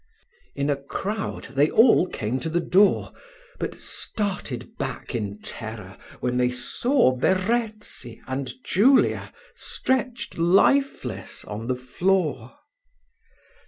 [0.55, 3.13] In a crowd they all came to the door,
[3.59, 11.75] but started back in terror when they saw Verezzi and Julia stretched lifeless on the
[11.75, 12.57] floor.